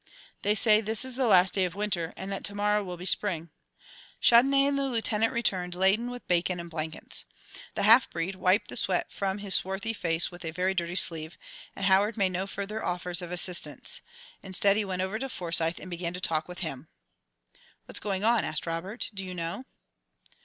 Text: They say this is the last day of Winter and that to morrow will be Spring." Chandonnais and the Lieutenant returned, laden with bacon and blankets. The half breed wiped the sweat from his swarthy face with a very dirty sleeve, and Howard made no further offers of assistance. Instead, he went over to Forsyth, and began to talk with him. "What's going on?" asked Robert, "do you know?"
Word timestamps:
They 0.41 0.55
say 0.55 0.81
this 0.81 1.05
is 1.05 1.15
the 1.15 1.27
last 1.27 1.53
day 1.53 1.63
of 1.63 1.75
Winter 1.75 2.11
and 2.17 2.31
that 2.31 2.43
to 2.45 2.55
morrow 2.55 2.83
will 2.83 2.97
be 2.97 3.05
Spring." 3.05 3.51
Chandonnais 4.19 4.65
and 4.69 4.79
the 4.79 4.87
Lieutenant 4.87 5.31
returned, 5.31 5.75
laden 5.75 6.09
with 6.09 6.27
bacon 6.27 6.59
and 6.59 6.71
blankets. 6.71 7.23
The 7.75 7.83
half 7.83 8.09
breed 8.09 8.33
wiped 8.33 8.69
the 8.69 8.75
sweat 8.77 9.11
from 9.11 9.37
his 9.37 9.53
swarthy 9.53 9.93
face 9.93 10.31
with 10.31 10.43
a 10.43 10.49
very 10.49 10.73
dirty 10.73 10.95
sleeve, 10.95 11.37
and 11.75 11.85
Howard 11.85 12.17
made 12.17 12.31
no 12.31 12.47
further 12.47 12.83
offers 12.83 13.21
of 13.21 13.29
assistance. 13.29 14.01
Instead, 14.41 14.75
he 14.75 14.83
went 14.85 15.03
over 15.03 15.19
to 15.19 15.29
Forsyth, 15.29 15.77
and 15.79 15.91
began 15.91 16.15
to 16.15 16.19
talk 16.19 16.47
with 16.47 16.61
him. 16.61 16.87
"What's 17.85 17.99
going 17.99 18.23
on?" 18.23 18.43
asked 18.43 18.65
Robert, 18.65 19.11
"do 19.13 19.23
you 19.23 19.35
know?" 19.35 19.65